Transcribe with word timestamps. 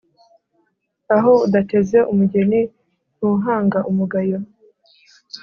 Aho 1.15 1.31
udatezeumugeni 1.45 2.59
ntuhanga 3.15 3.79
umugayo. 3.89 4.37